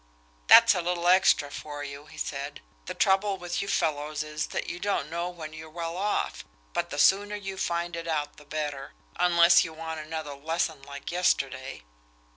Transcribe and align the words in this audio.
"That's 0.47 0.73
a 0.73 0.81
little 0.81 1.07
extra 1.07 1.51
for 1.51 1.83
you," 1.83 2.07
he 2.07 2.17
said. 2.17 2.61
"The 2.87 2.95
trouble 2.95 3.37
with 3.37 3.61
you 3.61 3.67
fellows 3.67 4.23
is 4.23 4.47
that 4.47 4.67
you 4.67 4.79
don't 4.79 5.11
know 5.11 5.29
when 5.29 5.53
you're 5.53 5.69
well 5.69 5.95
off 5.95 6.43
but 6.73 6.89
the 6.89 6.97
sooner 6.97 7.35
you 7.35 7.55
find 7.55 7.95
it 7.95 8.07
out 8.07 8.37
the 8.37 8.45
better, 8.45 8.93
unless 9.17 9.63
you 9.63 9.73
want 9.73 9.99
another 9.99 10.33
lesson 10.33 10.81
like 10.81 11.11
yesterday." 11.11 11.83